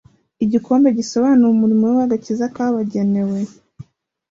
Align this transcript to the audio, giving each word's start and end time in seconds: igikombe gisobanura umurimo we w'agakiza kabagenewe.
igikombe 0.43 0.87
gisobanura 0.97 1.51
umurimo 1.55 1.83
we 1.89 1.95
w'agakiza 1.99 2.45
kabagenewe. 2.55 3.39